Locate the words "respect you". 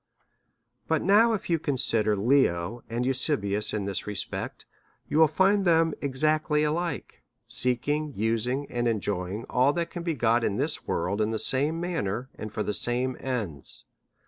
4.07-5.19